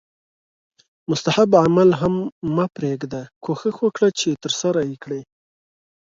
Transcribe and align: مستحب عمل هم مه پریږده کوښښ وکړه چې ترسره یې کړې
مستحب 1.09 1.51
عمل 1.63 1.89
هم 2.01 2.13
مه 2.55 2.65
پریږده 2.75 3.21
کوښښ 3.43 3.75
وکړه 3.85 4.09
چې 4.19 4.29
ترسره 4.43 4.79
یې 4.89 4.95
کړې 5.03 5.21